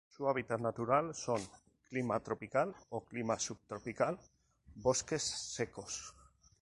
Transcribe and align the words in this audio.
Su 0.09 0.27
hábitat 0.27 0.59
natural 0.59 1.13
son: 1.13 1.39
clima 1.87 2.19
tropical 2.21 2.73
o 2.89 3.05
clima 3.05 3.37
subtropical, 3.37 4.17
bosques 4.73 5.21
secos. 5.21 6.15